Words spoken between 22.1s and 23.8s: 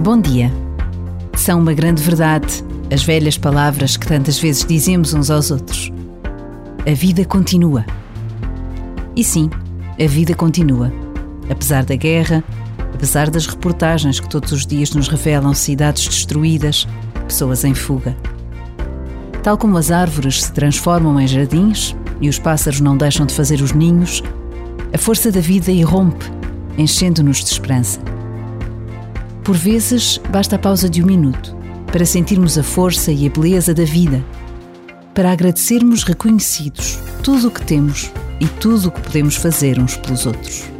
e os pássaros não deixam de fazer os